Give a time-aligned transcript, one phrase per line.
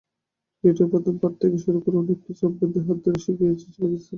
[0.53, 4.09] ক্রিকেটের প্রথম পাঠ থেকে শুরু করে অনেক কিছুই আফগানদের হাতে ধরে শিখিয়েছে পাকিস্তান।